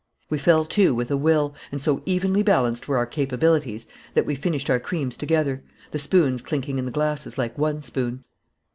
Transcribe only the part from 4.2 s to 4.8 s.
we finished our